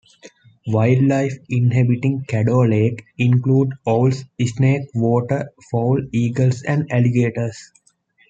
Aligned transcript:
Wildlife 0.65 1.37
inhabiting 1.47 2.25
Caddo 2.27 2.67
Lake 2.67 3.05
includes 3.19 3.73
owls, 3.87 4.23
snakes, 4.43 4.91
water 4.95 5.51
fowl, 5.69 6.01
eagles, 6.11 6.63
and 6.63 6.91
alligators. 6.91 7.71